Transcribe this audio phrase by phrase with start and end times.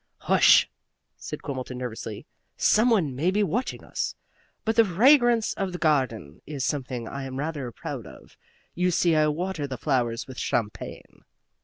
[0.21, 0.67] "Hush!"
[1.15, 2.25] said Quimbleton, nervously.
[2.57, 4.15] "Some one may be watching us.
[4.65, 8.35] But the fragrance of the garden is something I am rather proud of.
[8.73, 11.21] You see, I water the flowers with champagne."